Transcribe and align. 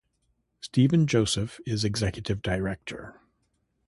Stephen 0.61 1.05
Joseph 1.05 1.59
is 1.67 1.85
Executive 1.85 2.41
Director. 2.41 3.21